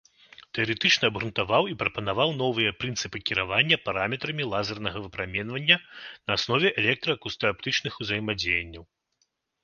Тэарэтычна 0.57 1.03
абгрунтаваў 1.11 1.63
і 1.71 1.75
прапанаваў 1.81 2.29
новыя 2.39 2.71
прынцыпы 2.83 3.17
кіравання 3.29 3.77
параметрамі 3.89 4.47
лазернага 4.53 5.03
выпраменьвання 5.03 5.77
на 6.25 6.31
аснове 6.39 6.67
электра-акустааптычных 6.85 7.93
узаемадзеянняў. 8.05 8.83